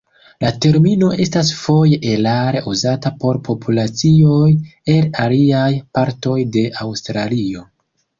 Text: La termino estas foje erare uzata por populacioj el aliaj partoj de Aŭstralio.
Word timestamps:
La 0.43 0.49
termino 0.65 1.07
estas 1.23 1.49
foje 1.57 1.99
erare 2.13 2.63
uzata 2.71 3.11
por 3.23 3.39
populacioj 3.49 4.47
el 4.95 5.05
aliaj 5.27 5.69
partoj 5.99 6.39
de 6.57 6.65
Aŭstralio. 6.87 7.63